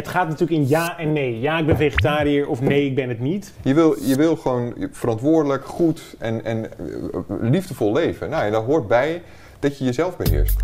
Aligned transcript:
Het 0.00 0.08
gaat 0.08 0.28
natuurlijk 0.28 0.60
in 0.60 0.68
ja 0.68 0.98
en 0.98 1.12
nee. 1.12 1.40
Ja, 1.40 1.58
ik 1.58 1.66
ben 1.66 1.76
vegetariër 1.76 2.48
of 2.48 2.60
nee, 2.60 2.86
ik 2.86 2.94
ben 2.94 3.08
het 3.08 3.20
niet. 3.20 3.52
Je 3.62 3.74
wil, 3.74 3.96
je 4.02 4.16
wil 4.16 4.36
gewoon 4.36 4.74
verantwoordelijk, 4.90 5.64
goed 5.64 6.14
en, 6.18 6.44
en 6.44 6.64
eh, 6.64 7.20
liefdevol 7.40 7.92
leven. 7.92 8.30
Nou, 8.30 8.44
en 8.44 8.52
daar 8.52 8.62
hoort 8.62 8.88
bij 8.88 9.22
dat 9.58 9.78
je 9.78 9.84
jezelf 9.84 10.16
beheerst. 10.16 10.56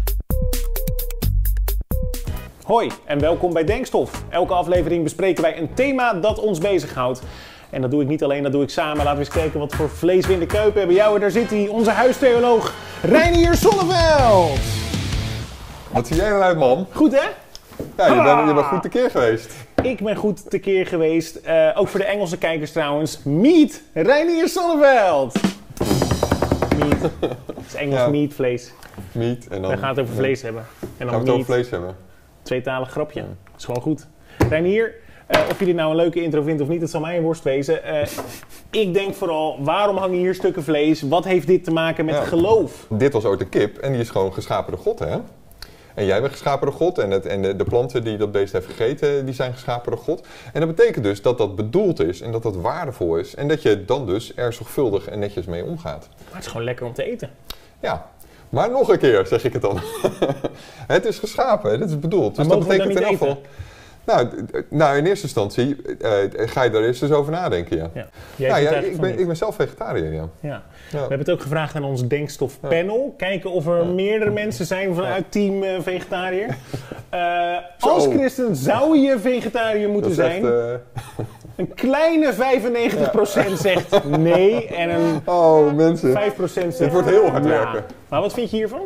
Hoi 2.62 2.90
en 3.04 3.18
welkom 3.18 3.52
bij 3.52 3.64
Denkstof. 3.64 4.24
Elke 4.28 4.52
aflevering 4.52 5.02
bespreken 5.02 5.42
wij 5.42 5.58
een 5.58 5.74
thema 5.74 6.12
dat 6.12 6.38
ons 6.38 6.58
bezighoudt. 6.58 7.22
En 7.70 7.80
dat 7.80 7.90
doe 7.90 8.02
ik 8.02 8.08
niet 8.08 8.22
alleen, 8.22 8.42
dat 8.42 8.52
doe 8.52 8.62
ik 8.62 8.70
samen. 8.70 8.96
Laten 8.96 9.12
we 9.12 9.18
eens 9.18 9.34
kijken 9.34 9.60
wat 9.60 9.74
voor 9.74 9.88
vlees 9.88 10.26
we 10.26 10.32
in 10.32 10.38
de 10.38 10.46
keuken 10.46 10.78
hebben. 10.78 10.96
Jou, 10.96 11.18
daar 11.18 11.30
zit 11.30 11.50
hij, 11.50 11.68
onze 11.68 11.90
huistheoloog 11.90 12.74
Reinier 13.02 13.54
Sonneveld. 13.54 14.58
Wat 15.90 16.06
zie 16.06 16.16
jij 16.16 16.26
eruit, 16.26 16.58
man? 16.58 16.86
Goed 16.92 17.12
hè? 17.12 17.26
Ja, 17.96 18.06
je 18.06 18.22
bent, 18.22 18.38
je 18.48 18.54
bent 18.54 18.58
Ah. 18.58 18.68
goed 18.72 18.82
tekeer 18.82 19.10
geweest. 19.10 19.54
Ik 19.82 20.00
ben 20.00 20.16
goed 20.16 20.50
tekeer 20.50 20.86
geweest. 20.86 21.36
Eh, 21.36 21.68
ook 21.74 21.88
voor 21.88 22.00
de 22.00 22.06
Engelse 22.06 22.38
kijkers 22.38 22.72
trouwens. 22.72 23.20
Meet 23.24 23.82
Reinier 23.92 24.48
Sonneveld. 24.48 25.34
Meat. 26.78 27.10
Het 27.20 27.66
is 27.66 27.74
Engels 27.74 28.00
Ja. 28.00 28.08
meat, 28.08 28.32
vlees. 28.32 28.72
Meat 29.12 29.44
en 29.50 29.62
dan... 29.62 29.70
We 29.70 29.76
gaan 29.76 29.88
het 29.88 29.98
over 29.98 30.14
vlees 30.14 30.42
hebben. 30.42 30.62
En 30.80 30.86
Gaan 30.96 31.06
we 31.06 31.12
dan 31.12 31.20
het 31.20 31.28
over 31.30 31.44
vlees 31.44 31.70
hebben? 31.70 31.96
Tweetalig 32.42 32.90
grapje. 32.90 33.20
Dat 33.20 33.58
is 33.58 33.64
gewoon 33.64 33.82
goed. 33.82 34.06
Reinier, 34.48 34.94
eh, 35.26 35.40
of 35.50 35.58
je 35.58 35.64
dit 35.64 35.74
nou 35.74 35.90
een 35.90 35.96
leuke 35.96 36.22
intro 36.22 36.42
vindt 36.42 36.62
of 36.62 36.68
niet, 36.68 36.80
dat 36.80 36.90
zal 36.90 37.00
mij 37.00 37.16
een 37.16 37.22
worst 37.22 37.42
wezen. 37.42 37.84
Eh, 37.84 38.06
ik 38.70 38.94
denk 38.94 39.14
vooral, 39.14 39.56
waarom 39.60 39.96
hangen 39.96 40.18
hier 40.18 40.34
stukken 40.34 40.62
vlees? 40.64 41.02
Wat 41.02 41.24
heeft 41.24 41.46
dit 41.46 41.64
te 41.64 41.70
maken 41.70 42.04
met 42.04 42.14
Ja. 42.14 42.20
geloof? 42.24 42.86
Dit 42.88 43.12
was 43.12 43.24
ooit 43.24 43.40
een 43.40 43.48
kip 43.48 43.76
en 43.78 43.92
die 43.92 44.00
is 44.00 44.10
gewoon 44.10 44.32
geschapen 44.32 44.72
door 44.72 44.80
God, 44.80 44.98
hè? 44.98 45.16
En 45.96 46.04
jij 46.04 46.20
bent 46.20 46.32
geschapen 46.32 46.66
door 46.66 46.76
God 46.76 46.98
en, 46.98 47.10
het, 47.10 47.26
en 47.26 47.42
de, 47.42 47.56
de 47.56 47.64
planten 47.64 48.04
die 48.04 48.16
dat 48.16 48.32
beest 48.32 48.52
heeft 48.52 48.66
gegeten, 48.66 49.24
die 49.24 49.34
zijn 49.34 49.52
geschapen 49.52 49.90
door 49.90 50.00
God. 50.00 50.26
En 50.52 50.60
dat 50.60 50.76
betekent 50.76 51.04
dus 51.04 51.22
dat 51.22 51.38
dat 51.38 51.56
bedoeld 51.56 52.00
is 52.00 52.20
en 52.20 52.32
dat 52.32 52.42
dat 52.42 52.56
waardevol 52.56 53.16
is. 53.16 53.34
En 53.34 53.48
dat 53.48 53.62
je 53.62 53.84
dan 53.84 54.06
dus 54.06 54.32
er 54.36 54.52
zorgvuldig 54.52 55.08
en 55.08 55.18
netjes 55.18 55.46
mee 55.46 55.64
omgaat. 55.64 56.08
Maar 56.16 56.34
het 56.34 56.44
is 56.44 56.46
gewoon 56.46 56.64
lekker 56.64 56.86
om 56.86 56.92
te 56.92 57.04
eten. 57.04 57.30
Ja, 57.80 58.10
maar 58.48 58.70
nog 58.70 58.88
een 58.88 58.98
keer 58.98 59.26
zeg 59.26 59.44
ik 59.44 59.52
het 59.52 59.62
dan. 59.62 59.80
het 60.96 61.04
is 61.04 61.18
geschapen, 61.18 61.78
dit 61.78 61.88
is 61.88 61.98
bedoeld. 61.98 62.36
Dus 62.36 62.48
dat 62.48 62.58
betekent 62.58 63.00
in 63.00 63.04
afval. 63.04 63.40
Nou, 64.06 64.28
nou, 64.68 64.96
in 64.96 65.06
eerste 65.06 65.24
instantie 65.24 65.76
eh, 66.00 66.10
ga 66.34 66.62
je 66.62 66.70
daar 66.70 66.82
eerst 66.82 67.02
eens 67.02 67.12
over 67.12 67.32
nadenken, 67.32 67.76
ja. 67.76 67.90
Ja. 67.94 68.48
Nou 68.48 68.62
ja, 68.62 68.70
ik 68.70 69.00
ben, 69.00 69.18
ik 69.18 69.26
ben 69.26 69.36
zelf 69.36 69.54
vegetariër, 69.54 70.12
ja. 70.12 70.28
Ja. 70.40 70.62
We 70.90 70.98
hebben 70.98 71.18
het 71.18 71.30
ook 71.30 71.40
gevraagd 71.40 71.74
aan 71.74 71.84
ons 71.84 72.06
Denkstof 72.08 72.60
panel. 72.60 73.14
Kijken 73.16 73.50
of 73.50 73.66
er 73.66 73.86
meerdere 73.86 74.30
mensen 74.30 74.66
zijn 74.66 74.94
vanuit 74.94 75.24
team 75.28 75.62
eh, 75.62 75.70
vegetariër. 75.80 76.56
Eh, 77.10 77.56
als 77.78 78.06
christen 78.06 78.56
zou 78.56 78.98
je 78.98 79.18
vegetariër 79.18 79.88
moeten 79.88 80.10
echt... 80.10 80.18
zijn. 80.18 80.44
eh, 80.44 80.74
Een 81.56 81.74
kleine 81.74 82.32
95% 82.32 83.52
zegt 83.58 84.04
nee 84.18 84.66
en 84.66 84.90
een 84.90 85.20
oh, 85.24 85.72
mensen. 85.74 86.10
5% 86.10 86.14
zegt 86.44 86.78
Dit 86.78 86.92
wordt 86.92 87.08
heel 87.08 87.28
hard 87.28 87.44
werken. 87.44 87.84
Maar 88.08 88.20
wat 88.20 88.32
vind 88.32 88.50
je 88.50 88.56
hiervan? 88.56 88.80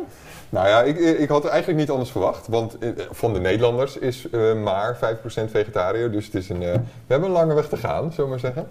Nou 0.51 0.67
ja, 0.67 0.81
ik, 0.81 0.97
ik 0.97 1.29
had 1.29 1.45
eigenlijk 1.45 1.79
niet 1.79 1.89
anders 1.89 2.11
verwacht. 2.11 2.47
Want 2.47 2.77
eh, 2.77 2.89
van 3.11 3.33
de 3.33 3.39
Nederlanders 3.39 3.97
is 3.97 4.29
eh, 4.29 4.53
maar 4.53 4.95
5% 4.95 4.99
vegetariër. 5.51 6.11
Dus 6.11 6.25
het 6.25 6.35
is 6.35 6.49
een, 6.49 6.63
eh, 6.63 6.73
we 6.73 6.79
hebben 7.07 7.29
een 7.29 7.35
lange 7.35 7.53
weg 7.53 7.67
te 7.67 7.77
gaan, 7.77 8.11
zullen 8.11 8.23
we 8.23 8.29
maar 8.29 8.39
zeggen. 8.39 8.67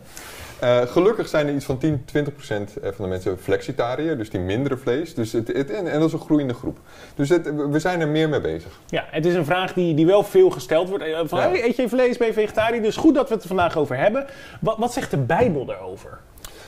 Gelukkig 0.89 1.29
zijn 1.29 1.47
er 1.47 1.55
iets 1.55 1.65
van 1.65 1.79
10, 1.79 2.05
20% 2.05 2.73
van 2.83 3.05
de 3.05 3.07
mensen 3.07 3.39
flexitariër. 3.39 4.17
Dus 4.17 4.31
die 4.31 4.41
mindere 4.41 4.77
vlees. 4.77 5.15
Dus 5.15 5.33
het, 5.33 5.49
het, 5.49 5.71
en, 5.71 5.87
en 5.87 5.99
dat 5.99 6.09
is 6.09 6.13
een 6.13 6.21
groeiende 6.21 6.55
groep. 6.55 6.79
Dus 7.15 7.29
het, 7.29 7.51
we 7.71 7.79
zijn 7.79 8.01
er 8.01 8.09
meer 8.09 8.29
mee 8.29 8.41
bezig. 8.41 8.81
Ja, 8.87 9.05
het 9.11 9.27
is 9.27 9.35
een 9.35 9.45
vraag 9.45 9.73
die, 9.73 9.95
die 9.95 10.07
wel 10.07 10.23
veel 10.23 10.51
gesteld 10.51 10.89
wordt. 10.89 11.05
Van, 11.25 11.39
Ja. 11.39 11.49
hey, 11.49 11.65
eet 11.65 11.77
je 11.77 11.89
vlees, 11.89 12.17
ben 12.17 12.27
je 12.27 12.33
vegetariër? 12.33 12.83
Dus 12.83 12.97
goed 12.97 13.15
dat 13.15 13.29
we 13.29 13.35
het 13.35 13.43
er 13.43 13.49
vandaag 13.49 13.77
over 13.77 13.97
hebben. 13.97 14.27
Wat, 14.61 14.79
wat 14.79 14.93
zegt 14.93 15.11
de 15.11 15.17
Bijbel 15.19 15.65
daarover? 15.65 16.19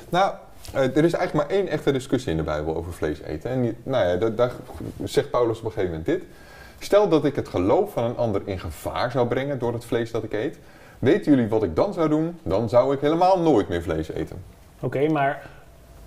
Nou, 0.09 0.35
eh, 0.73 0.81
er 0.97 1.05
is 1.05 1.13
eigenlijk 1.13 1.33
maar 1.33 1.57
één 1.57 1.69
echte 1.69 1.93
discussie 1.93 2.31
in 2.31 2.37
de 2.37 2.43
Bijbel 2.43 2.77
over 2.77 2.93
vlees 2.93 3.21
eten. 3.21 3.51
En 3.51 3.63
die, 3.63 3.75
nou 3.83 4.09
ja, 4.09 4.17
daar, 4.17 4.35
daar 4.35 4.53
zegt 5.05 5.31
Paulus 5.31 5.59
op 5.59 5.65
een 5.65 5.71
gegeven 5.71 5.91
moment 5.91 6.07
dit. 6.07 6.23
Stel 6.79 7.09
dat 7.09 7.25
ik 7.25 7.37
het 7.37 7.49
geloof 7.49 7.93
van 7.93 8.05
een 8.05 8.17
ander 8.17 8.43
in 8.45 8.59
gevaar 8.61 9.11
zou 9.11 9.27
brengen 9.29 9.59
door 9.59 9.73
het 9.73 9.85
vlees 9.85 10.11
dat 10.11 10.23
ik 10.23 10.33
eet. 10.33 10.59
Weten 10.99 11.33
jullie 11.33 11.49
wat 11.49 11.63
ik 11.63 11.77
dan 11.77 11.93
zou 11.93 12.09
doen? 12.09 12.39
Dan 12.43 12.69
zou 12.69 12.95
ik 12.95 13.01
helemaal 13.01 13.39
nooit 13.41 13.69
meer 13.69 13.83
vlees 13.83 14.09
eten. 14.11 14.43
Oké, 14.81 15.09
maar 15.09 15.51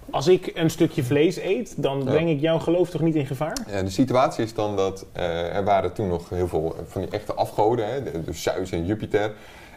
als 0.10 0.28
ik 0.28 0.52
een 0.54 0.70
stukje 0.70 1.04
vlees 1.04 1.38
eet, 1.38 1.74
dan 1.78 1.98
Ja. 1.98 2.04
breng 2.04 2.30
ik 2.30 2.40
jouw 2.40 2.60
geloof 2.60 2.90
toch 2.90 3.02
niet 3.02 3.16
in 3.16 3.26
gevaar? 3.26 3.58
Ja, 3.72 3.84
de 3.84 3.90
situatie 3.90 4.44
is 4.44 4.54
dan 4.54 4.76
dat 4.76 5.06
eh, 5.12 5.56
er 5.56 5.64
waren 5.64 5.94
toen 5.94 6.08
nog 6.08 6.30
heel 6.30 6.48
veel 6.48 6.76
van 6.88 7.02
die 7.02 7.10
echte 7.12 7.34
afgoden, 7.34 7.88
hè, 7.94 8.04
de 8.04 8.34
Zeus 8.34 8.72
en 8.72 8.86
Jupiter. 8.86 9.32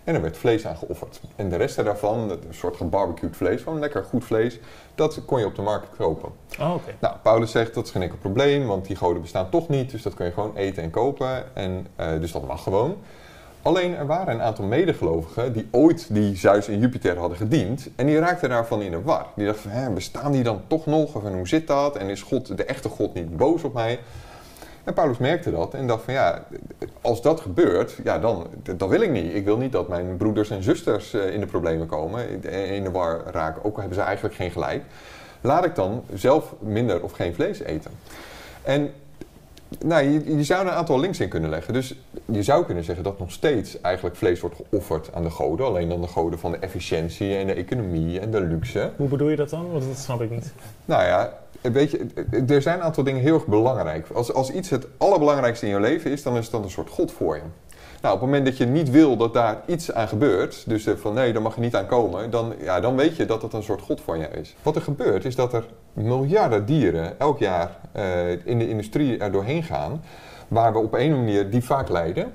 En 0.08 0.14
er 0.14 0.20
werd 0.20 0.36
vlees 0.36 0.66
aan 0.66 0.76
geofferd. 0.76 1.20
En 1.36 1.48
de 1.48 1.56
rest 1.56 1.84
daarvan, 1.84 2.30
een 2.30 2.38
soort 2.50 2.76
gebarbecued 2.76 3.36
vlees, 3.36 3.62
gewoon 3.62 3.78
lekker 3.78 4.04
goed 4.04 4.24
vlees, 4.24 4.58
dat 4.94 5.24
kon 5.24 5.38
je 5.38 5.46
op 5.46 5.54
de 5.54 5.62
markt 5.62 5.96
kopen. 5.96 6.28
Oh. 6.60 6.74
Nou, 7.00 7.14
Paulus 7.22 7.50
zegt 7.50 7.74
dat 7.74 7.84
is 7.84 7.90
geen 7.90 8.02
enkel 8.02 8.18
probleem, 8.18 8.66
want 8.66 8.86
die 8.86 8.96
goden 8.96 9.22
bestaan 9.22 9.50
toch 9.50 9.68
niet, 9.68 9.90
dus 9.90 10.02
dat 10.02 10.14
kun 10.14 10.26
je 10.26 10.32
gewoon 10.32 10.56
eten 10.56 10.82
en 10.82 10.90
kopen. 10.90 11.56
En, 11.56 11.86
eh, 11.96 12.20
dus 12.20 12.32
dat 12.32 12.46
mag 12.46 12.62
gewoon. 12.62 12.96
Alleen 13.62 13.96
er 13.96 14.06
waren 14.06 14.34
een 14.34 14.42
aantal 14.42 14.64
medegelovigen 14.64 15.52
die 15.52 15.68
ooit 15.70 16.14
die 16.14 16.36
Zeus 16.36 16.68
en 16.68 16.78
Jupiter 16.78 17.18
hadden 17.18 17.38
gediend. 17.38 17.88
En 17.96 18.06
die 18.06 18.18
raakten 18.18 18.48
daarvan 18.48 18.82
in 18.82 18.90
de 18.90 19.02
war. 19.02 19.26
Die 19.34 19.46
dachten 19.46 19.70
van, 19.70 19.80
hè, 19.80 19.90
bestaan 19.90 20.32
die 20.32 20.42
dan 20.42 20.60
toch 20.66 20.86
nog? 20.86 21.14
Of 21.14 21.24
en 21.24 21.34
hoe 21.34 21.48
zit 21.48 21.66
dat? 21.66 21.96
En 21.96 22.08
is 22.08 22.22
God, 22.22 22.56
de 22.56 22.64
echte 22.64 22.88
God 22.88 23.14
niet 23.14 23.36
boos 23.36 23.62
op 23.62 23.74
mij? 23.74 23.98
En 24.88 24.94
Paulus 24.94 25.18
merkte 25.18 25.50
dat 25.50 25.74
en 25.74 25.86
dacht 25.86 26.04
van 26.04 26.14
ja, 26.14 26.44
als 27.00 27.22
dat 27.22 27.40
gebeurt, 27.40 27.96
ja 28.04 28.18
dan, 28.18 28.46
dat 28.76 28.88
wil 28.88 29.00
ik 29.00 29.10
niet. 29.10 29.34
Ik 29.34 29.44
wil 29.44 29.56
niet 29.56 29.72
dat 29.72 29.88
mijn 29.88 30.16
broeders 30.16 30.50
en 30.50 30.62
zusters 30.62 31.12
eh, 31.14 31.34
in 31.34 31.40
de 31.40 31.46
problemen 31.46 31.86
komen, 31.86 32.42
in 32.52 32.82
de 32.82 32.90
war 32.90 33.22
raken, 33.30 33.64
ook 33.64 33.74
al 33.74 33.80
hebben 33.80 33.98
ze 33.98 34.04
eigenlijk 34.04 34.34
geen 34.34 34.50
gelijk. 34.50 34.82
Laat 35.40 35.64
ik 35.64 35.74
dan 35.74 36.02
zelf 36.14 36.54
minder 36.58 37.02
of 37.02 37.12
geen 37.12 37.34
vlees 37.34 37.60
eten. 37.60 37.90
En 38.62 38.90
nou, 39.84 40.04
je, 40.04 40.36
je 40.36 40.44
zou 40.44 40.60
er 40.60 40.72
een 40.72 40.78
aantal 40.78 41.00
links 41.00 41.20
in 41.20 41.28
kunnen 41.28 41.50
leggen. 41.50 41.72
Dus 41.72 41.94
je 42.24 42.42
zou 42.42 42.64
kunnen 42.64 42.84
zeggen 42.84 43.04
dat 43.04 43.18
nog 43.18 43.30
steeds 43.30 43.80
eigenlijk 43.80 44.16
vlees 44.16 44.40
wordt 44.40 44.56
geofferd 44.56 45.14
aan 45.14 45.22
de 45.22 45.30
goden. 45.30 45.66
Alleen 45.66 45.88
dan 45.88 46.00
de 46.00 46.06
goden 46.06 46.38
van 46.38 46.50
de 46.50 46.58
efficiëntie 46.58 47.36
en 47.36 47.46
de 47.46 47.54
economie 47.54 48.20
en 48.20 48.30
de 48.30 48.40
luxe. 48.40 48.90
Hoe 48.96 49.08
bedoel 49.08 49.28
je 49.28 49.36
dat 49.36 49.50
dan? 49.50 49.70
Want 49.70 49.84
dat 49.84 49.98
snap 49.98 50.22
ik 50.22 50.30
niet. 50.30 50.52
Nou 50.84 51.04
ja, 51.04 51.38
weet 51.60 51.90
je, 51.90 52.06
er 52.48 52.62
zijn 52.62 52.78
een 52.78 52.84
aantal 52.84 53.04
dingen 53.04 53.22
heel 53.22 53.34
erg 53.34 53.46
belangrijk. 53.46 54.06
Als, 54.10 54.32
als 54.32 54.50
iets 54.50 54.70
het 54.70 54.86
allerbelangrijkste 54.96 55.66
in 55.66 55.72
je 55.72 55.80
leven 55.80 56.10
is, 56.10 56.22
dan 56.22 56.36
is 56.36 56.42
het 56.42 56.52
dan 56.52 56.62
een 56.62 56.70
soort 56.70 56.90
God 56.90 57.12
voor 57.12 57.34
je. 57.34 57.42
Nou, 58.02 58.14
op 58.14 58.20
het 58.20 58.30
moment 58.30 58.46
dat 58.46 58.56
je 58.56 58.66
niet 58.66 58.90
wil 58.90 59.16
dat 59.16 59.34
daar 59.34 59.60
iets 59.66 59.92
aan 59.92 60.08
gebeurt, 60.08 60.64
dus 60.66 60.86
eh, 60.86 60.94
van 60.94 61.14
nee, 61.14 61.32
daar 61.32 61.42
mag 61.42 61.54
je 61.54 61.60
niet 61.60 61.76
aan 61.76 61.86
komen, 61.86 62.30
dan, 62.30 62.54
ja, 62.60 62.80
dan 62.80 62.96
weet 62.96 63.16
je 63.16 63.24
dat 63.24 63.42
het 63.42 63.52
een 63.52 63.62
soort 63.62 63.82
God 63.82 64.00
voor 64.00 64.16
je 64.16 64.28
is. 64.28 64.56
Wat 64.62 64.76
er 64.76 64.82
gebeurt 64.82 65.24
is 65.24 65.34
dat 65.34 65.52
er 65.52 65.64
miljarden 65.92 66.64
dieren 66.64 67.20
elk 67.20 67.38
jaar 67.38 67.76
eh, 67.92 68.30
in 68.46 68.58
de 68.58 68.68
industrie 68.68 69.18
er 69.18 69.32
doorheen 69.32 69.62
gaan, 69.62 70.02
waar 70.48 70.72
we 70.72 70.78
op 70.78 70.94
een 70.94 71.10
manier 71.10 71.50
die 71.50 71.64
vaak 71.64 71.88
lijden. 71.88 72.32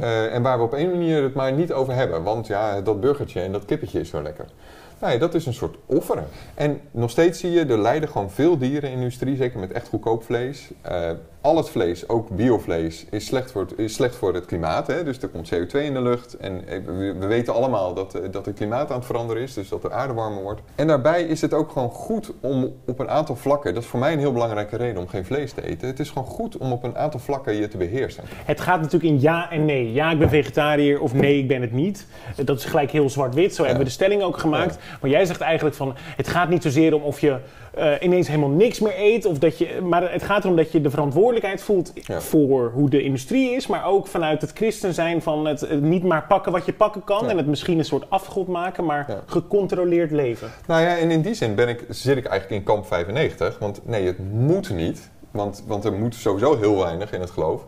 eh, 0.00 0.34
en 0.34 0.42
waar 0.42 0.58
we 0.58 0.64
op 0.64 0.72
een 0.72 0.90
manier 0.90 1.22
het 1.22 1.34
maar 1.34 1.52
niet 1.52 1.72
over 1.72 1.94
hebben. 1.94 2.22
Want 2.22 2.46
ja, 2.46 2.80
dat 2.80 3.00
burgertje 3.00 3.40
en 3.40 3.52
dat 3.52 3.64
kippetje 3.64 4.00
is 4.00 4.08
zo 4.08 4.22
lekker. 4.22 4.46
Nou 4.98 5.12
ja, 5.12 5.18
dat 5.18 5.34
is 5.34 5.46
een 5.46 5.54
soort 5.54 5.76
offeren. 5.86 6.26
En 6.54 6.80
nog 6.90 7.10
steeds 7.10 7.40
zie 7.40 7.50
je, 7.50 7.64
er 7.64 7.78
lijden 7.78 8.08
gewoon 8.08 8.30
veel 8.30 8.58
dieren 8.58 8.90
in 8.90 8.96
de 8.96 9.02
industrie, 9.02 9.36
zeker 9.36 9.58
met 9.58 9.72
echt 9.72 9.88
goedkoop 9.88 10.24
vlees. 10.24 10.70
Eh, 10.80 11.10
al 11.40 11.56
het 11.56 11.70
vlees, 11.70 12.08
ook 12.08 12.28
biovlees, 12.28 13.06
is 13.10 13.26
slecht 13.26 13.50
voor 13.50 13.62
het, 13.62 13.78
is 13.78 13.94
slecht 13.94 14.16
voor 14.16 14.34
het 14.34 14.44
klimaat. 14.44 14.86
Hè? 14.86 15.04
Dus 15.04 15.22
er 15.22 15.28
komt 15.28 15.54
CO2 15.54 15.70
in 15.70 15.94
de 15.94 16.02
lucht. 16.02 16.36
En 16.36 16.68
eh, 16.68 16.78
we, 16.84 17.14
we 17.18 17.26
weten 17.26 17.54
allemaal 17.54 17.94
dat, 17.94 18.14
eh, 18.14 18.22
dat 18.30 18.46
het 18.46 18.54
klimaat 18.54 18.90
aan 18.90 18.96
het 18.96 19.06
veranderen 19.06 19.42
is, 19.42 19.54
dus 19.54 19.68
dat 19.68 19.82
de 19.82 19.90
aarde 19.90 20.14
warmer 20.14 20.42
wordt. 20.42 20.60
En 20.74 20.86
daarbij 20.86 21.22
is 21.22 21.40
het 21.40 21.54
ook 21.54 21.70
gewoon 21.70 21.90
goed 21.90 22.32
om 22.40 22.72
op 22.86 22.98
een 22.98 23.08
aantal 23.08 23.36
vlakken, 23.36 23.74
dat 23.74 23.82
is 23.82 23.88
voor 23.88 24.00
mij 24.00 24.12
een 24.12 24.18
heel 24.18 24.32
belangrijke 24.32 24.76
reden 24.76 25.00
om 25.00 25.08
geen 25.08 25.24
vlees 25.24 25.52
te 25.52 25.62
eten. 25.62 25.88
Het 25.88 26.00
is 26.00 26.08
gewoon 26.08 26.28
goed 26.28 26.56
om 26.56 26.72
op 26.72 26.84
een 26.84 26.96
aantal 26.96 27.20
vlakken 27.20 27.54
je 27.54 27.68
te 27.68 27.76
beheersen. 27.76 28.24
Het 28.44 28.60
gaat 28.60 28.80
natuurlijk 28.80 29.12
in 29.12 29.20
ja 29.20 29.50
en 29.50 29.64
nee. 29.64 29.92
Ja, 29.92 30.10
ik 30.10 30.18
ben 30.18 30.28
vegetariër 30.28 31.00
of 31.00 31.14
nee, 31.14 31.38
ik 31.38 31.48
ben 31.48 31.60
het 31.60 31.72
niet. 31.72 32.06
Dat 32.44 32.58
is 32.58 32.64
gelijk 32.64 32.90
heel 32.90 33.10
zwart-wit. 33.10 33.54
Zo 33.54 33.62
hebben 33.62 33.82
we 33.82 33.86
de 33.86 33.94
stelling 33.94 34.22
ook 34.22 34.38
gemaakt. 34.38 34.78
Maar 35.00 35.10
jij 35.10 35.24
zegt 35.24 35.40
eigenlijk 35.40 35.76
van, 35.76 35.94
het 36.16 36.28
gaat 36.28 36.48
niet 36.48 36.62
zozeer 36.62 36.94
om 36.94 37.02
of 37.02 37.20
je 37.20 37.36
eh, 37.74 37.92
ineens 38.00 38.26
helemaal 38.28 38.48
niks 38.48 38.80
meer 38.80 38.94
eet. 38.98 39.24
Of 39.24 39.38
dat 39.38 39.58
je, 39.58 39.78
maar 39.82 40.12
het 40.12 40.22
gaat 40.22 40.44
erom 40.44 40.56
dat 40.56 40.72
je 40.72 40.80
de 40.80 40.90
verantwoordelijkheid 40.90 41.62
voelt 41.62 41.92
Ja. 41.94 42.20
voor 42.20 42.70
hoe 42.74 42.88
de 42.90 43.02
industrie 43.02 43.50
is. 43.50 43.66
Maar 43.66 43.84
ook 43.86 44.06
vanuit 44.06 44.40
het 44.40 44.50
christen 44.54 44.94
zijn 44.94 45.22
van 45.22 45.46
het 45.46 45.80
niet 45.80 46.02
maar 46.04 46.24
pakken 46.28 46.52
wat 46.52 46.66
je 46.66 46.72
pakken 46.72 47.04
kan. 47.04 47.24
Ja. 47.24 47.30
En 47.30 47.36
het 47.36 47.46
misschien 47.46 47.78
een 47.78 47.84
soort 47.84 48.10
afgod 48.10 48.48
maken, 48.48 48.84
maar 48.84 49.04
Ja. 49.08 49.22
gecontroleerd 49.26 50.10
leven. 50.10 50.50
Nou 50.66 50.82
ja, 50.82 50.96
en 50.96 51.10
in 51.10 51.22
die 51.22 51.34
zin 51.34 51.54
ben 51.54 51.68
ik, 51.68 51.84
zit 51.88 52.16
ik 52.16 52.24
eigenlijk 52.24 52.60
in 52.60 52.66
kamp 52.66 52.86
95. 52.86 53.58
Want 53.58 53.80
nee, 53.84 54.06
het 54.06 54.32
moet 54.32 54.70
niet. 54.70 55.10
Want, 55.30 55.64
want 55.66 55.84
er 55.84 55.92
moet 55.92 56.14
sowieso 56.14 56.56
heel 56.58 56.78
weinig 56.78 57.12
in 57.12 57.20
het 57.20 57.30
geloof. 57.30 57.62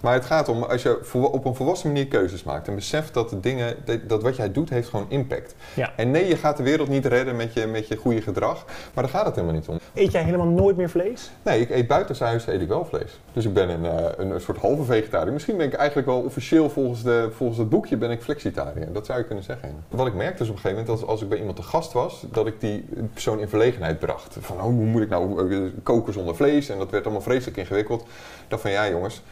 Maar 0.00 0.12
het 0.12 0.24
gaat 0.24 0.48
om, 0.48 0.62
als 0.62 0.82
je 0.82 1.00
op 1.12 1.44
een 1.44 1.54
volwassen 1.54 1.88
manier 1.88 2.06
keuzes 2.06 2.42
maakt 2.42 2.68
en 2.68 2.74
beseft 2.74 3.14
dat 3.14 3.30
de 3.30 3.40
dingen, 3.40 3.76
dat, 3.84 3.98
dat 4.08 4.22
wat 4.22 4.36
jij 4.36 4.52
doet, 4.52 4.70
heeft 4.70 4.88
gewoon 4.88 5.06
impact. 5.08 5.54
Ja. 5.74 5.92
En 5.96 6.10
nee, 6.10 6.28
je 6.28 6.36
gaat 6.36 6.56
de 6.56 6.62
wereld 6.62 6.88
niet 6.88 7.06
redden 7.06 7.36
met 7.36 7.52
je, 7.52 7.66
met 7.66 7.88
je 7.88 7.96
goede 7.96 8.22
gedrag, 8.22 8.64
maar 8.94 9.04
daar 9.04 9.12
gaat 9.12 9.26
het 9.26 9.34
helemaal 9.34 9.56
niet 9.56 9.68
om. 9.68 9.78
Eet 9.94 10.12
jij 10.12 10.22
helemaal 10.22 10.46
nooit 10.46 10.76
meer 10.76 10.90
vlees? 10.90 11.30
Nee, 11.42 11.60
ik 11.60 11.70
eet 11.70 11.86
buitenshuis 11.86 12.46
eet 12.46 12.60
ik 12.60 12.68
wel 12.68 12.84
vlees. 12.84 13.20
Dus 13.32 13.44
ik 13.44 13.52
ben 13.52 13.68
een, 13.68 13.84
eh, 13.84 14.04
een, 14.16 14.30
een 14.30 14.40
soort 14.40 14.58
halve 14.58 14.84
vegetariër. 14.84 15.32
Misschien 15.32 15.56
ben 15.56 15.66
ik 15.66 15.72
eigenlijk 15.74 16.08
wel 16.08 16.20
officieel 16.20 16.70
volgens, 16.70 17.02
de, 17.02 17.28
volgens 17.32 17.58
het 17.58 17.68
boekje 17.68 17.96
ben 17.96 18.10
ik 18.10 18.22
flexitariër. 18.22 18.92
Dat 18.92 19.06
zou 19.06 19.18
je 19.18 19.24
kunnen 19.24 19.44
zeggen. 19.44 19.84
Wat 19.88 20.06
ik 20.06 20.14
merkte 20.14 20.38
dus 20.38 20.48
op 20.48 20.54
een 20.54 20.60
gegeven 20.60 20.84
moment, 20.84 21.00
als, 21.00 21.10
als 21.10 21.22
ik 21.22 21.28
bij 21.28 21.38
iemand 21.38 21.56
te 21.56 21.62
gast 21.62 21.92
was, 21.92 22.24
dat 22.30 22.46
ik 22.46 22.60
die 22.60 22.88
persoon 23.12 23.40
in 23.40 23.48
verlegenheid 23.48 23.98
bracht. 23.98 24.36
Van, 24.40 24.56
oh, 24.56 24.62
hoe 24.62 24.72
moet 24.72 25.02
ik 25.02 25.08
nou 25.08 25.54
eh, 25.54 25.60
koken 25.82 26.12
zonder 26.12 26.36
vlees? 26.36 26.68
En 26.68 26.78
dat 26.78 26.90
werd 26.90 27.04
allemaal 27.04 27.22
vreselijk 27.22 27.56
ingewikkeld. 27.56 28.00
Ik 28.00 28.08
dacht 28.48 28.62
van, 28.62 28.70
ja 28.70 28.88
jongens, 28.88 29.22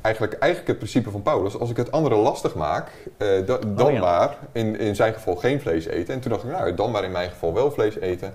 eigenlijk, 0.00 0.32
eigenlijk 0.34 0.68
het 0.70 0.78
principe 0.78 1.10
van 1.10 1.22
Paulus, 1.22 1.58
als 1.58 1.70
ik 1.70 1.76
het 1.76 1.92
anderen 1.92 2.18
lastig 2.18 2.54
maak, 2.54 2.88
eh, 3.16 3.28
da- 3.46 3.58
dan 3.58 3.86
Oh 3.86 3.92
ja. 3.92 4.00
maar 4.00 4.36
in, 4.52 4.78
in 4.78 4.94
zijn 4.96 5.12
geval 5.14 5.36
geen 5.36 5.60
vlees 5.60 5.86
eten. 5.86 6.14
En 6.14 6.20
toen 6.20 6.30
dacht 6.30 6.44
ik, 6.44 6.50
nou, 6.50 6.74
dan 6.74 6.90
maar 6.90 7.04
in 7.04 7.12
mijn 7.12 7.30
geval 7.30 7.54
wel 7.54 7.70
vlees 7.70 7.98
eten. 7.98 8.34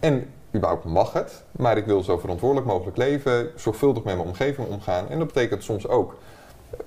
En 0.00 0.26
überhaupt 0.54 0.84
mag 0.84 1.12
het, 1.12 1.42
maar 1.52 1.76
ik 1.76 1.84
wil 1.84 2.02
zo 2.02 2.18
verantwoordelijk 2.18 2.66
mogelijk 2.68 2.96
leven, 2.96 3.48
zorgvuldig 3.56 4.04
met 4.04 4.14
mijn 4.16 4.26
omgeving 4.28 4.68
omgaan. 4.68 5.08
En 5.08 5.18
dat 5.18 5.26
betekent 5.26 5.62
soms 5.64 5.88
ook 5.88 6.18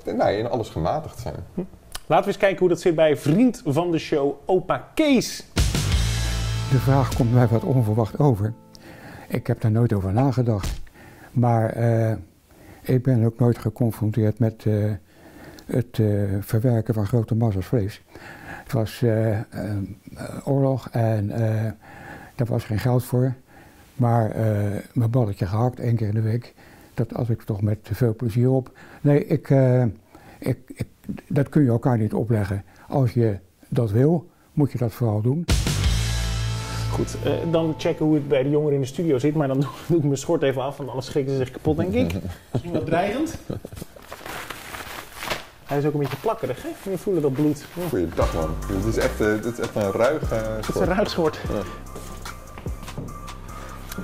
nou, 0.05 0.31
in 0.31 0.49
alles 0.49 0.69
gematigd 0.69 1.19
zijn. 1.19 1.35
Laten 2.05 2.25
we 2.25 2.31
eens 2.31 2.37
kijken 2.41 2.59
hoe 2.59 2.69
dat 2.69 2.79
zit 2.81 2.95
bij 2.95 3.17
vriend 3.17 3.61
van 3.65 3.91
de 3.91 3.97
show, 3.99 4.33
opa 4.45 4.87
Kees. 4.93 5.45
De 6.71 6.77
vraag 6.79 7.15
komt 7.15 7.33
mij 7.33 7.47
wat 7.47 7.63
onverwacht 7.63 8.19
over. 8.19 8.53
Ik 9.27 9.47
heb 9.47 9.61
daar 9.61 9.71
nooit 9.71 9.93
over 9.93 10.13
nagedacht. 10.13 10.81
Maar 11.31 11.69
eh, 11.69 12.13
ik 12.81 13.03
ben 13.03 13.23
ook 13.23 13.39
nooit 13.39 13.57
geconfronteerd 13.57 14.39
met 14.39 14.65
eh, 14.65 14.91
het 15.65 15.99
eh, 15.99 16.23
verwerken 16.39 16.93
van 16.93 17.05
grote 17.05 17.35
massa's 17.35 17.65
vlees. 17.65 18.01
Het 18.63 18.71
was 18.71 19.01
eh, 19.01 19.39
oorlog 20.43 20.89
en 20.89 21.27
daar 22.35 22.47
was 22.47 22.63
geen 22.63 22.79
geld 22.79 23.03
voor. 23.03 23.33
Maar 23.95 24.35
mijn 24.93 25.09
balletje 25.09 25.45
gehakt 25.45 25.79
één 25.79 25.95
keer 25.95 26.07
in 26.07 26.13
de 26.13 26.21
week, 26.21 26.53
dat 26.93 27.13
at 27.13 27.29
ik 27.29 27.41
toch 27.41 27.61
met 27.61 27.77
veel 27.81 28.15
plezier 28.15 28.49
op. 28.49 28.77
Nee, 29.01 29.25
ik, 29.25 29.49
ik, 30.39 30.57
ik, 30.67 30.87
dat 31.27 31.49
kun 31.49 31.63
je 31.63 31.69
elkaar 31.69 31.97
niet 31.97 32.13
opleggen. 32.13 32.63
Als 32.87 33.13
je 33.13 33.37
dat 33.67 33.91
wil, 33.91 34.29
moet 34.53 34.71
je 34.71 34.77
dat 34.77 34.93
vooral 34.93 35.21
doen. 35.21 35.45
Goed, 36.91 37.15
eh, 37.23 37.31
dan 37.51 37.75
checken 37.77 38.05
hoe 38.05 38.13
het 38.15 38.27
bij 38.27 38.43
de 38.43 38.49
jongeren 38.49 38.75
in 38.75 38.81
de 38.81 38.87
studio 38.87 39.17
zit. 39.17 39.35
Maar 39.35 39.47
dan 39.47 39.59
doe, 39.59 39.69
doe 39.87 39.97
ik 39.97 40.03
mijn 40.03 40.17
schort 40.17 40.43
even 40.43 40.61
af, 40.61 40.77
want 40.77 40.89
anders 40.89 41.07
schrikken 41.07 41.33
ze 41.33 41.39
zich 41.39 41.51
kapot, 41.51 41.77
denk 41.77 41.93
ik. 41.93 42.13
Misschien 42.51 42.73
wat 42.73 42.85
dreigend. 42.85 43.35
Hij 45.65 45.77
is 45.79 45.85
ook 45.85 45.93
een 45.93 45.99
beetje 45.99 46.17
plakkerig, 46.17 46.63
hè? 46.63 46.91
Je 46.91 46.97
voelt 46.97 47.21
dat 47.21 47.33
bloed. 47.33 47.65
Ja, 47.73 47.87
Goeiedag 47.89 48.33
man. 48.33 48.49
Dit 48.67 48.85
is 48.85 48.97
echt, 48.97 49.21
eh, 49.21 49.27
dit 49.27 49.45
is 49.45 49.59
echt 49.59 49.75
een 49.75 49.91
ruig 49.91 50.31
eh, 50.31 50.37
Het 50.41 50.59
is 50.59 50.65
schort. 50.65 50.87
een 50.87 50.95
ruitschort. 50.95 51.39
Ja. 51.49 51.61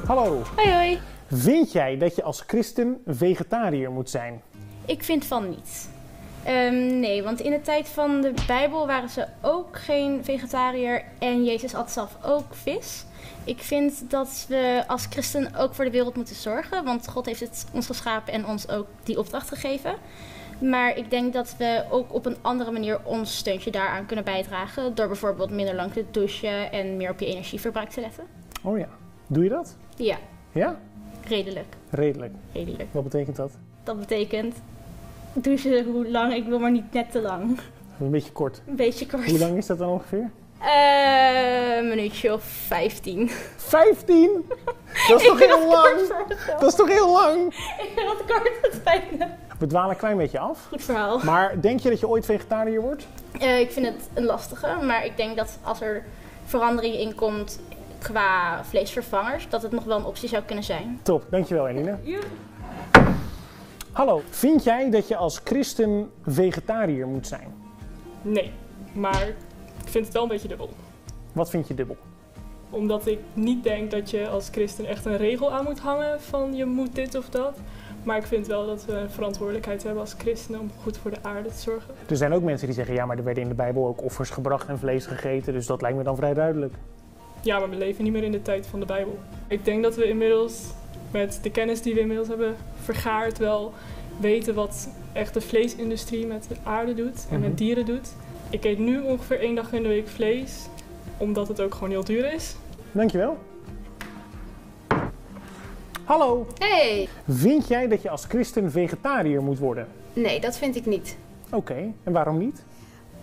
Hallo. 0.05 0.41
Hoi 0.55 0.71
hoi. 0.73 0.99
Vind 1.31 1.71
jij 1.71 1.97
dat 1.97 2.15
je 2.15 2.23
als 2.23 2.43
christen 2.47 2.97
vegetariër 3.05 3.91
moet 3.91 4.09
zijn? 4.09 4.41
Ik 4.85 5.03
vind 5.03 5.25
van 5.25 5.49
niet. 5.49 5.89
Ehm, 6.43 6.99
nee, 6.99 7.23
want 7.23 7.39
in 7.41 7.51
de 7.51 7.61
tijd 7.61 7.87
van 7.89 8.21
de 8.21 8.33
Bijbel 8.47 8.87
waren 8.87 9.09
ze 9.09 9.25
ook 9.41 9.77
geen 9.79 10.23
vegetariër 10.23 11.03
en 11.19 11.43
Jezus 11.43 11.75
at 11.75 11.91
zelf 11.91 12.17
ook 12.25 12.55
vis. 12.55 13.05
Ik 13.43 13.59
vind 13.61 14.09
dat 14.11 14.45
we 14.49 14.83
als 14.87 15.05
christen 15.09 15.55
ook 15.55 15.73
voor 15.73 15.85
de 15.85 15.91
wereld 15.91 16.15
moeten 16.15 16.35
zorgen, 16.35 16.83
want 16.83 17.07
God 17.07 17.25
heeft 17.25 17.39
het 17.39 17.65
ons 17.73 17.85
geschapen 17.85 18.33
en 18.33 18.45
ons 18.45 18.69
ook 18.69 18.87
die 19.03 19.19
opdracht 19.19 19.47
gegeven. 19.47 19.95
Maar 20.59 20.97
ik 20.97 21.09
denk 21.09 21.33
dat 21.33 21.55
we 21.57 21.83
ook 21.89 22.13
op 22.13 22.25
een 22.25 22.37
andere 22.41 22.71
manier 22.71 22.99
ons 23.03 23.37
steuntje 23.37 23.71
daaraan 23.71 24.05
kunnen 24.05 24.25
bijdragen. 24.25 24.95
Door 24.95 25.07
bijvoorbeeld 25.07 25.49
minder 25.49 25.75
lang 25.75 25.91
te 25.93 26.05
douchen 26.11 26.71
en 26.71 26.97
meer 26.97 27.09
op 27.11 27.19
je 27.19 27.25
energieverbruik 27.25 27.89
te 27.89 28.01
letten. 28.01 28.23
Oh 28.63 28.77
ja. 28.77 28.87
Doe 29.27 29.43
je 29.43 29.49
dat? 29.49 29.75
Ja, 29.95 30.17
Ja? 30.51 30.79
redelijk. 31.27 31.75
Redelijk. 31.89 32.33
Redelijk. 32.53 32.89
Wat 32.91 33.03
betekent 33.03 33.35
dat? 33.35 33.51
Dat 33.83 33.99
betekent 33.99 34.55
douchen 35.43 35.85
hoe 35.85 36.09
lang, 36.09 36.33
ik 36.33 36.45
wil 36.45 36.59
maar 36.59 36.71
niet 36.71 36.93
net 36.93 37.11
te 37.11 37.21
lang. 37.21 37.59
Een 37.99 38.11
beetje 38.11 38.31
kort. 38.31 38.61
Een 38.67 38.75
beetje 38.75 39.05
kort. 39.05 39.25
Hoe 39.29 39.39
lang 39.39 39.57
is 39.57 39.65
dat 39.65 39.77
dan 39.77 39.89
ongeveer? 39.89 40.29
Eh, 40.61 41.77
een 41.77 41.87
minuutje 41.87 42.33
of 42.33 42.43
15. 42.43 43.29
15? 43.57 44.29
Dat 45.07 45.21
is 45.21 45.27
toch 45.27 45.39
heel 45.39 45.67
lang? 45.67 46.13
Dat 46.59 46.69
is 46.69 46.75
toch 46.75 46.87
heel 46.87 47.11
lang? 47.11 47.45
Ik 47.47 47.91
vind 47.95 48.09
het 48.09 48.25
kort, 48.25 48.51
het 48.61 48.73
spijt 48.73 49.17
me. 49.17 49.25
We 49.59 49.67
dwalen 49.67 49.89
een 49.89 49.97
klein 49.97 50.17
beetje 50.17 50.39
af. 50.39 50.65
Goed 50.67 50.83
verhaal. 50.83 51.19
Maar 51.23 51.61
denk 51.61 51.79
je 51.79 51.89
dat 51.89 51.99
je 51.99 52.07
ooit 52.07 52.25
vegetariër 52.25 52.81
wordt? 52.81 53.07
Eh, 53.39 53.59
ik 53.59 53.71
vind 53.71 53.85
het 53.85 54.09
een 54.13 54.25
lastige, 54.25 54.67
maar 54.81 55.05
ik 55.05 55.17
denk 55.17 55.37
dat 55.37 55.59
als 55.63 55.81
er 55.81 56.03
verandering 56.45 56.95
in 56.95 57.15
komt 57.15 57.59
qua 57.99 58.63
vleesvervangers, 58.63 59.49
dat 59.49 59.61
het 59.61 59.71
nog 59.71 59.83
wel 59.83 59.97
een 59.97 60.05
optie 60.05 60.29
zou 60.29 60.43
kunnen 60.43 60.63
zijn. 60.63 60.99
Top, 61.03 61.25
dankjewel 61.29 61.67
Eline. 61.67 61.97
Hallo, 63.97 64.21
vind 64.29 64.63
jij 64.63 64.89
dat 64.89 65.07
je 65.07 65.15
als 65.15 65.41
christen 65.43 66.11
vegetariër 66.21 67.07
moet 67.07 67.27
zijn? 67.27 67.53
Nee, 68.21 68.51
maar 68.93 69.27
ik 69.83 69.87
vind 69.87 70.05
het 70.05 70.13
wel 70.13 70.23
een 70.23 70.29
beetje 70.29 70.47
dubbel. 70.47 70.69
Wat 71.31 71.49
vind 71.49 71.67
je 71.67 71.73
dubbel? 71.73 71.97
Omdat 72.69 73.07
ik 73.07 73.19
niet 73.33 73.63
denk 73.63 73.91
dat 73.91 74.09
je 74.09 74.27
als 74.27 74.49
christen 74.49 74.85
echt 74.85 75.05
een 75.05 75.17
regel 75.17 75.51
aan 75.51 75.63
moet 75.63 75.79
hangen 75.79 76.21
van 76.21 76.55
je 76.55 76.65
moet 76.65 76.95
dit 76.95 77.15
of 77.15 77.29
dat. 77.29 77.57
Maar 78.03 78.17
ik 78.17 78.25
vind 78.25 78.47
wel 78.47 78.65
dat 78.65 78.85
we 78.85 78.93
een 78.93 79.09
verantwoordelijkheid 79.09 79.83
hebben 79.83 80.01
als 80.01 80.13
christenen 80.17 80.59
om 80.59 80.71
goed 80.81 80.97
voor 80.97 81.11
de 81.11 81.23
aarde 81.23 81.49
te 81.49 81.59
zorgen. 81.59 81.93
Er 82.09 82.17
zijn 82.17 82.33
ook 82.33 82.43
mensen 82.43 82.67
die 82.67 82.75
zeggen, 82.75 82.95
ja, 82.95 83.05
maar 83.05 83.17
er 83.17 83.23
werden 83.23 83.43
in 83.43 83.49
de 83.49 83.55
Bijbel 83.55 83.87
ook 83.87 84.03
offers 84.03 84.29
gebracht 84.29 84.67
en 84.67 84.79
vlees 84.79 85.05
gegeten, 85.05 85.53
dus 85.53 85.65
dat 85.65 85.81
lijkt 85.81 85.97
me 85.97 86.03
dan 86.03 86.15
vrij 86.15 86.33
duidelijk. 86.33 86.73
Ja, 87.41 87.59
maar 87.59 87.69
we 87.69 87.75
leven 87.75 88.03
niet 88.03 88.13
meer 88.13 88.23
in 88.23 88.31
de 88.31 88.41
tijd 88.41 88.67
van 88.67 88.79
de 88.79 88.85
Bijbel. 88.85 89.19
Ik 89.47 89.65
denk 89.65 89.83
dat 89.83 89.95
we 89.95 90.07
inmiddels 90.07 90.63
met 91.11 91.39
de 91.41 91.51
kennis 91.51 91.81
die 91.81 91.93
we 91.93 91.99
inmiddels 91.99 92.27
hebben 92.27 92.55
vergaard 92.83 93.37
wel 93.37 93.73
weten 94.19 94.53
wat 94.55 94.89
echt 95.13 95.33
de 95.33 95.41
vleesindustrie 95.41 96.25
met 96.25 96.45
de 96.49 96.55
aarde 96.63 96.93
doet 96.93 97.25
en 97.29 97.39
Mhm. 97.39 97.47
met 97.49 97.57
dieren 97.57 97.85
doet. 97.85 98.09
Ik 98.49 98.63
eet 98.65 98.79
nu 98.79 98.99
ongeveer 99.01 99.39
één 99.39 99.55
dag 99.55 99.73
in 99.73 99.81
de 99.83 99.87
week 99.87 100.07
vlees, 100.07 100.65
omdat 101.17 101.47
het 101.47 101.61
ook 101.61 101.73
gewoon 101.73 101.89
heel 101.89 102.03
duur 102.03 102.33
is. 102.33 102.55
Dankjewel. 102.91 103.37
Hallo, 106.03 106.47
Hey, 106.57 107.07
vind 107.27 107.67
jij 107.67 107.87
dat 107.87 108.01
je 108.01 108.09
als 108.09 108.25
christen 108.25 108.71
vegetariër 108.71 109.43
moet 109.43 109.59
worden? 109.59 109.87
nee, 110.13 110.39
dat 110.39 110.57
vind 110.57 110.75
ik 110.75 110.85
niet. 110.85 111.17
Oké, 111.51 111.91
en 112.03 112.11
waarom 112.11 112.37
niet? 112.37 112.63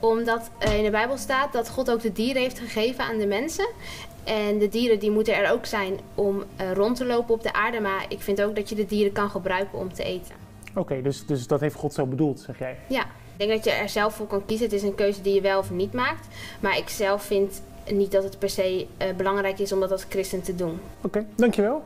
Omdat 0.05 0.51
eh, 0.59 0.77
in 0.77 0.85
de 0.85 0.91
Bijbel 0.91 1.17
staat 1.17 1.53
dat 1.53 1.71
God 1.71 1.91
ook 1.91 2.01
de 2.01 2.13
dieren 2.13 2.43
heeft 2.43 2.59
gegeven 2.59 3.05
aan 3.05 3.19
de 3.19 3.27
mensen. 3.27 3.69
En 4.25 4.59
de 4.59 4.69
dieren 4.69 4.99
die 4.99 5.11
moeten 5.11 5.35
er 5.35 5.53
ook 5.53 5.67
zijn 5.67 5.99
om 6.15 6.45
eh, 6.57 6.73
rond 6.73 6.97
te 6.97 7.05
lopen 7.05 7.35
op 7.35 7.43
de 7.43 7.53
aarde. 7.53 7.81
Maar 7.81 8.07
ik 8.09 8.21
vind 8.21 8.43
ook 8.43 8.57
dat 8.57 8.69
je 8.69 8.75
de 8.75 8.87
dieren 8.87 9.13
kan 9.13 9.31
gebruiken 9.31 9.79
om 9.79 9.93
te 9.93 10.05
eten. 10.05 10.35
Oké, 10.75 11.03
dus, 11.03 11.27
dus 11.27 11.47
dat 11.47 11.61
heeft 11.61 11.75
God 11.75 11.95
zo 11.95 12.07
bedoeld, 12.07 12.41
zeg 12.41 12.59
jij. 12.59 12.77
Ja, 12.89 13.03
ik 13.03 13.39
denk 13.39 13.51
dat 13.51 13.65
je 13.65 13.71
er 13.71 13.89
zelf 13.89 14.15
voor 14.15 14.27
kan 14.27 14.45
kiezen. 14.47 14.67
Het 14.67 14.75
is 14.75 14.83
een 14.83 14.95
keuze 14.95 15.21
die 15.21 15.35
je 15.35 15.41
wel 15.41 15.59
of 15.59 15.71
niet 15.71 15.93
maakt. 15.93 16.27
Maar 16.61 16.79
ik 16.79 16.89
zelf 16.89 17.23
vind 17.23 17.63
niet 17.91 18.13
dat 18.13 18.23
het 18.23 18.39
per 18.39 18.51
se 18.51 18.87
eh, 18.97 19.09
belangrijk 19.17 19.59
is 19.59 19.73
om 19.73 19.81
dat 19.81 19.91
als 19.91 20.07
christen 20.09 20.43
te 20.43 20.55
doen. 20.55 20.81
Oké, 21.01 21.27
dankjewel. 21.35 21.83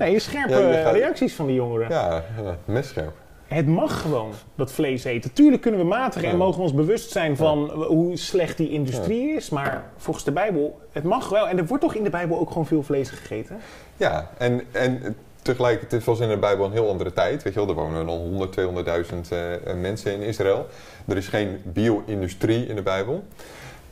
Nee, 0.00 0.18
scherpe 0.18 0.52
Ja, 0.52 0.58
je 0.68 0.82
gaat- 0.82 0.94
reacties 0.94 1.34
van 1.34 1.46
die 1.46 1.54
jongeren. 1.54 1.88
Ja, 1.88 2.24
messcherp. 2.64 3.12
Het 3.46 3.66
mag 3.66 4.00
gewoon, 4.00 4.32
dat 4.54 4.72
vlees 4.72 5.04
eten. 5.04 5.32
Tuurlijk 5.32 5.62
kunnen 5.62 5.80
we 5.80 5.86
matigen 5.86 6.28
en 6.28 6.36
mogen 6.36 6.56
we 6.56 6.62
ons 6.62 6.74
bewust 6.74 7.10
zijn 7.10 7.36
van 7.36 7.70
hoe 7.70 8.16
slecht 8.16 8.56
die 8.56 8.70
industrie 8.70 9.30
is. 9.34 9.50
Maar 9.50 9.84
volgens 9.96 10.24
de 10.24 10.32
Bijbel, 10.32 10.80
het 10.92 11.04
mag 11.04 11.28
wel. 11.28 11.48
En 11.48 11.58
er 11.58 11.66
wordt 11.66 11.82
toch 11.82 11.94
in 11.94 12.02
de 12.02 12.10
Bijbel 12.10 12.38
ook 12.38 12.48
gewoon 12.48 12.66
veel 12.66 12.82
vlees 12.82 13.10
gegeten? 13.10 13.56
Ja, 13.96 14.30
en, 14.38 14.62
en 14.72 15.16
tegelijkertijd 15.42 16.04
was 16.04 16.20
in 16.20 16.28
de 16.28 16.36
Bijbel 16.36 16.64
een 16.64 16.72
heel 16.72 16.88
andere 16.88 17.12
tijd. 17.12 17.42
Weet 17.42 17.52
je 17.54 17.58
wel, 17.58 17.68
er 17.68 17.74
wonen 17.74 18.08
al 18.08 18.18
100, 18.18 18.52
200.000 18.52 19.32
eh, 19.32 19.54
eh, 19.54 19.76
mensen 19.76 20.12
in 20.14 20.20
Israël. 20.20 20.66
Er 21.08 21.16
is 21.16 21.28
geen 21.28 21.60
bio-industrie 21.64 22.66
in 22.66 22.74
de 22.76 22.82
Bijbel. 22.82 23.24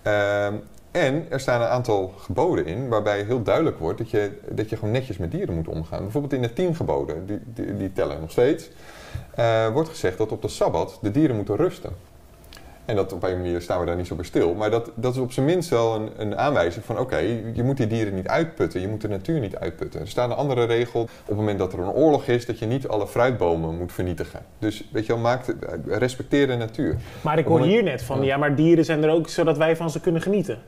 Ehm, 0.03 0.55
en 0.91 1.27
er 1.29 1.41
staan 1.41 1.61
een 1.61 1.69
aantal 1.69 2.13
geboden 2.19 2.67
in 2.67 2.89
waarbij 2.89 3.23
heel 3.23 3.43
duidelijk 3.43 3.79
wordt 3.79 3.99
dat 3.99 4.11
je, 4.11 4.31
dat 4.51 4.71
je 4.71 4.77
gewoon 4.77 4.93
netjes 4.93 5.17
met 5.17 5.31
dieren 5.31 5.55
moet 5.55 5.69
omgaan. 5.69 6.03
Bijvoorbeeld 6.03 6.33
in 6.33 6.43
de 6.43 6.53
tien 6.53 6.77
geboden, 6.77 7.27
die, 7.27 7.39
die, 7.55 7.77
die 7.77 7.93
tellen 7.93 8.21
nog 8.21 8.31
steeds, 8.31 8.71
eh, 9.35 9.69
wordt 9.69 9.89
gezegd 9.89 10.19
dat 10.19 10.33
op 10.33 10.43
de 10.43 10.49
Sabbat 10.49 10.99
de 11.03 11.11
dieren 11.11 11.37
moeten 11.37 11.57
rusten. 11.57 11.93
En 12.85 12.97
dat 12.97 13.13
op 13.13 13.23
een 13.23 13.37
manier 13.37 13.61
staan 13.61 13.81
we 13.81 13.87
daar 13.87 13.97
niet 13.97 14.07
zo 14.07 14.15
bij 14.15 14.25
stil. 14.25 14.55
Maar 14.55 14.71
dat, 14.71 14.91
dat 14.95 15.15
is 15.15 15.21
op 15.21 15.33
zijn 15.33 15.47
minst 15.47 15.71
wel 15.71 15.95
een, 15.95 16.11
een 16.17 16.37
aanwijzing 16.37 16.85
van 16.85 16.99
oké, 16.99 17.17
je 17.53 17.63
moet 17.63 17.77
die 17.77 17.87
dieren 17.87 18.15
niet 18.15 18.29
uitputten. 18.29 18.81
Je 18.81 18.89
moet 18.89 19.01
de 19.01 19.09
natuur 19.09 19.41
niet 19.41 19.57
uitputten. 19.57 20.01
Er 20.01 20.09
staat 20.09 20.31
een 20.31 20.37
andere 20.37 20.65
regel. 20.65 21.01
Op 21.01 21.09
het 21.27 21.37
moment 21.37 21.59
dat 21.59 21.73
er 21.73 21.79
een 21.79 21.93
oorlog 21.93 22.27
is, 22.27 22.47
dat 22.47 22.59
je 22.59 22.67
niet 22.67 22.89
alle 22.89 23.07
fruitbomen 23.07 23.77
moet 23.77 23.93
vernietigen. 23.93 24.41
Dus 24.59 24.89
weet 24.93 25.07
je 25.07 25.13
wel, 25.13 25.23
maak 25.23 25.45
respecteer 25.87 26.47
de 26.47 26.57
natuur. 26.57 26.97
Maar 27.21 27.39
ik 27.39 27.47
hoor 27.47 27.61
hier 27.61 27.83
net 27.83 28.03
van, 28.03 28.19
Ja. 28.19 28.25
ja, 28.25 28.37
maar 28.37 28.55
dieren 28.55 28.85
zijn 28.85 29.03
er 29.03 29.11
ook 29.11 29.29
zodat 29.29 29.57
wij 29.57 29.77
van 29.77 29.91
ze 29.91 30.01
kunnen 30.01 30.23
genieten. 30.23 30.59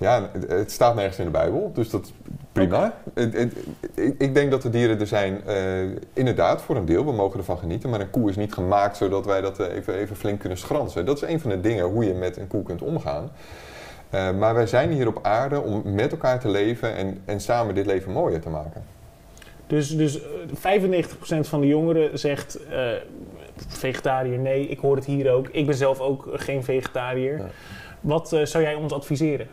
Ja, 0.00 0.30
het- 0.48 0.70
staat 0.70 0.94
nergens 0.94 1.18
in 1.18 1.24
de 1.24 1.30
Bijbel, 1.30 1.70
dus 1.74 1.90
dat 1.90 2.04
is 2.04 2.12
prima. 2.52 2.94
Ik, 3.14 4.14
ik 4.18 4.34
denk 4.34 4.50
dat 4.50 4.62
de 4.62 4.70
dieren 4.70 5.00
er 5.00 5.06
zijn, 5.06 5.46
eh, 5.46 5.80
inderdaad, 6.12 6.62
voor 6.62 6.76
een 6.76 6.84
deel. 6.84 7.04
We 7.04 7.12
mogen 7.12 7.38
ervan 7.38 7.58
genieten, 7.58 7.90
maar 7.90 8.00
een 8.00 8.10
koe 8.10 8.28
is 8.30 8.36
niet 8.36 8.52
gemaakt 8.54 8.96
zodat 8.96 9.24
wij 9.26 9.40
dat 9.40 9.58
eh, 9.58 9.76
even, 9.76 9.94
even 9.94 10.16
flink 10.16 10.40
kunnen 10.40 10.58
schransen. 10.58 11.06
Dat 11.06 11.22
is 11.22 11.28
een 11.28 11.40
van 11.40 11.50
de 11.50 11.60
dingen 11.60 11.84
hoe 11.84 12.04
je 12.04 12.14
met 12.14 12.36
een 12.36 12.46
koe 12.46 12.62
kunt 12.62 12.82
omgaan. 12.82 13.30
Eh, 14.10 14.30
maar 14.32 14.54
wij 14.54 14.66
zijn 14.66 14.90
hier 14.90 15.06
op 15.06 15.18
aarde 15.22 15.60
om 15.60 15.82
met 15.84 16.10
elkaar 16.12 16.40
te 16.40 16.48
leven 16.48 16.96
en, 16.96 17.22
en 17.24 17.40
samen 17.40 17.74
dit 17.74 17.86
leven 17.86 18.12
mooier 18.12 18.40
te 18.40 18.48
maken. 18.48 18.84
Dus, 19.66 19.88
dus 19.96 20.20
eh, 20.22 21.00
95% 21.02 21.48
van 21.48 21.60
de 21.60 21.66
jongeren 21.66 22.18
zegt 22.18 22.66
eh, 22.66 22.88
vegetariër, 23.68 24.38
nee, 24.38 24.66
ik 24.66 24.78
hoor 24.78 24.96
het 24.96 25.04
hier 25.04 25.32
ook. 25.32 25.48
Ik 25.48 25.66
ben 25.66 25.74
zelf 25.74 26.00
ook 26.00 26.28
geen 26.32 26.64
vegetariër. 26.64 27.36
Ja. 27.38 27.46
Wat 28.00 28.28
zou 28.28 28.64
jij 28.64 28.74
ons 28.74 28.92
adviseren? 28.92 29.46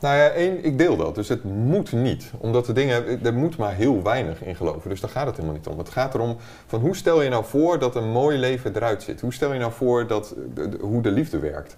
Nou 0.00 0.16
ja, 0.16 0.28
één, 0.28 0.64
ik 0.64 0.78
deel 0.78 0.96
dat. 0.96 1.14
Dus 1.14 1.28
het 1.28 1.44
moet 1.44 1.92
niet. 1.92 2.30
Omdat 2.38 2.66
de 2.66 2.72
dingen, 2.72 3.24
er 3.24 3.34
moet 3.34 3.56
maar 3.56 3.74
heel 3.74 4.02
weinig 4.02 4.42
in 4.42 4.56
geloven. 4.56 4.90
Dus 4.90 5.00
daar 5.00 5.10
gaat 5.10 5.26
het 5.26 5.36
helemaal 5.36 5.56
niet 5.56 5.66
om. 5.66 5.78
Het 5.78 5.88
gaat 5.88 6.14
erom 6.14 6.36
van 6.66 6.80
hoe 6.80 6.96
stel 6.96 7.22
je 7.22 7.28
nou 7.28 7.44
voor 7.44 7.78
dat 7.78 7.96
een 7.96 8.10
mooi 8.10 8.38
leven 8.38 8.76
eruit 8.76 9.02
ziet? 9.02 9.20
Hoe 9.20 9.32
stel 9.32 9.52
je 9.52 9.58
nou 9.58 9.72
voor 9.72 10.06
dat, 10.06 10.34
hoe 10.80 11.02
de 11.02 11.10
liefde 11.10 11.38
werkt? 11.38 11.76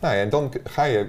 Nou 0.00 0.14
ja, 0.14 0.20
en 0.20 0.28
dan 0.28 0.52
ga 0.64 0.84
je 0.84 1.08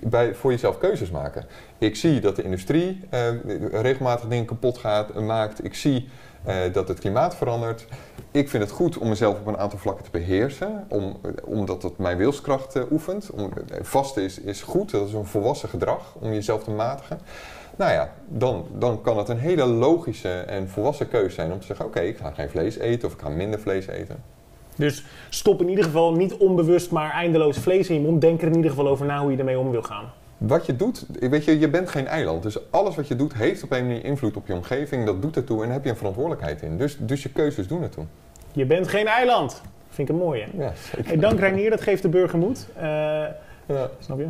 bij, 0.00 0.34
voor 0.34 0.50
jezelf 0.50 0.78
keuzes 0.78 1.10
maken. 1.10 1.46
Ik 1.78 1.96
zie 1.96 2.20
dat 2.20 2.36
de 2.36 2.42
industrie 2.42 3.00
eh, 3.10 3.28
regelmatig 3.72 4.28
dingen 4.28 4.44
kapot 4.44 4.78
gaat, 4.78 5.14
maakt. 5.14 5.64
Ik 5.64 5.74
zie 5.74 6.08
eh, 6.44 6.72
dat 6.72 6.88
het 6.88 6.98
klimaat 6.98 7.36
verandert. 7.36 7.86
Ik 8.30 8.48
vind 8.48 8.62
het 8.62 8.72
goed 8.72 8.98
om 8.98 9.08
mezelf 9.08 9.38
op 9.38 9.46
een 9.46 9.58
aantal 9.58 9.78
vlakken 9.78 10.04
te 10.04 10.10
beheersen, 10.10 10.84
om, 10.88 11.16
omdat 11.44 11.82
het 11.82 11.98
mijn 11.98 12.16
wilskracht 12.16 12.76
eh, 12.76 12.82
oefent. 12.90 13.30
Om, 13.30 13.50
eh, 13.70 13.78
vasten 13.82 14.22
is, 14.22 14.40
is 14.40 14.62
goed, 14.62 14.90
dat 14.90 15.08
is 15.08 15.12
een 15.12 15.24
volwassen 15.24 15.68
gedrag 15.68 16.14
om 16.18 16.32
jezelf 16.32 16.64
te 16.64 16.70
matigen. 16.70 17.20
Nou 17.76 17.92
ja, 17.92 18.12
dan, 18.28 18.66
dan 18.78 19.00
kan 19.00 19.18
het 19.18 19.28
een 19.28 19.38
hele 19.38 19.66
logische 19.66 20.28
en 20.28 20.68
volwassen 20.68 21.08
keuze 21.08 21.34
zijn 21.34 21.52
om 21.52 21.60
te 21.60 21.66
zeggen: 21.66 21.86
Oké, 21.86 22.00
ik 22.00 22.16
ga 22.16 22.30
geen 22.30 22.50
vlees 22.50 22.78
eten 22.78 23.08
of 23.08 23.14
ik 23.14 23.20
ga 23.20 23.28
minder 23.28 23.60
vlees 23.60 23.86
eten. 23.86 24.22
Dus 24.76 25.04
stop 25.28 25.60
in 25.60 25.68
ieder 25.68 25.84
geval 25.84 26.12
niet 26.12 26.36
onbewust 26.36 26.90
maar 26.90 27.10
eindeloos 27.10 27.58
vlees 27.58 27.88
in 27.88 27.94
je 27.94 28.00
mond. 28.00 28.20
Denk 28.20 28.40
er 28.42 28.48
in 28.48 28.56
ieder 28.56 28.70
geval 28.70 28.88
over 28.88 29.06
na 29.06 29.20
hoe 29.20 29.30
je 29.30 29.38
ermee 29.38 29.58
om 29.58 29.70
wil 29.70 29.82
gaan. 29.82 30.12
Wat 30.46 30.66
je 30.66 30.76
doet, 30.76 31.06
weet 31.20 31.44
je, 31.44 31.58
je 31.58 31.68
bent 31.68 31.88
geen 31.88 32.06
eiland. 32.06 32.42
Dus 32.42 32.70
alles 32.70 32.94
wat 32.96 33.08
je 33.08 33.16
doet 33.16 33.34
heeft 33.34 33.62
op 33.62 33.72
een 33.72 33.86
manier 33.86 34.04
invloed 34.04 34.36
op 34.36 34.46
je 34.46 34.52
omgeving. 34.54 35.06
Dat 35.06 35.22
doet 35.22 35.36
ertoe 35.36 35.58
en 35.60 35.64
daar 35.64 35.74
heb 35.74 35.84
je 35.84 35.90
een 35.90 35.96
verantwoordelijkheid 35.96 36.62
in. 36.62 36.78
Dus, 36.78 36.96
dus 37.00 37.22
je 37.22 37.28
keuzes 37.28 37.66
doen 37.68 37.82
ertoe. 37.82 38.04
Je 38.52 38.66
bent 38.66 38.88
geen 38.88 39.06
eiland. 39.06 39.62
Vind 39.88 40.08
ik 40.08 40.14
een 40.14 40.20
mooie. 40.20 40.46
Ja, 40.58 40.72
zeker. 40.90 41.06
Hey, 41.08 41.16
dank 41.18 41.40
Reinier, 41.40 41.70
dat 41.70 41.80
geeft 41.80 42.02
de 42.02 42.08
burger 42.08 42.38
moed. 42.38 42.66
Eh, 42.76 42.82
Ja. 43.66 43.90
snap 43.98 44.18
je? 44.18 44.26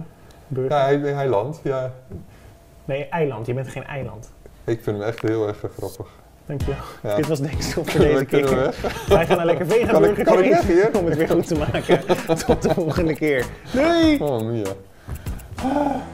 Burger. 0.48 0.76
Ja, 0.76 0.84
hij, 0.84 0.96
hij 0.98 1.28
landt. 1.28 1.60
Ja. 1.62 1.92
Nee, 2.84 3.04
eiland. 3.08 3.46
Je 3.46 3.54
bent 3.54 3.68
geen 3.68 3.84
eiland. 3.84 4.32
Ik 4.64 4.82
vind 4.82 4.98
hem 4.98 5.06
echt 5.06 5.22
heel 5.22 5.48
erg 5.48 5.64
grappig. 5.78 6.06
Dankjewel. 6.46 6.76
Ja. 7.02 7.16
Dit 7.16 7.26
was 7.26 7.40
ik 7.40 7.62
voor 7.62 7.84
deze 7.98 8.24
keer. 8.24 8.74
Wij 9.08 9.26
gaan 9.26 9.38
een 9.38 9.44
lekker 9.46 9.66
vegan 9.66 10.00
burger 10.02 10.38
eten 10.40 10.66
hier? 10.66 10.90
om 10.98 11.04
het 11.06 11.16
weer 11.16 11.28
goed 11.28 11.46
te 11.46 11.54
maken. 11.54 12.00
Tot 12.46 12.62
de 12.62 12.74
volgende 12.74 13.14
keer. 13.14 13.46
Doei! 13.72 14.18
Oh, 14.20 14.40
Mia. 14.42 14.64
Oh. 15.64 16.02